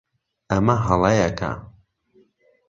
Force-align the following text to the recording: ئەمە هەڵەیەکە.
ئەمە 0.51 0.75
هەڵەیەکە. 0.87 1.51